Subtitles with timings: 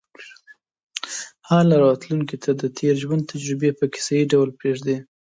[1.47, 4.97] حال او راتلونکې ته د تېر ژوند تجربې په کیسه یې ډول پرېږدي.